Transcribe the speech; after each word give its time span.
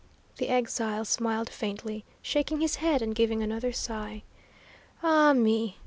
The 0.37 0.49
exile 0.49 1.05
smiled 1.05 1.51
faintly, 1.51 2.03
shaking 2.23 2.59
his 2.59 2.77
head 2.77 3.03
and 3.03 3.13
giving 3.13 3.43
another 3.43 3.71
sigh. 3.71 4.23
"Ah, 5.03 5.31
me! 5.33 5.77